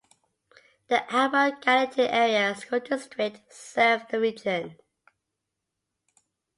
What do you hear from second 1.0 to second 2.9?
Albert Gallatin Area School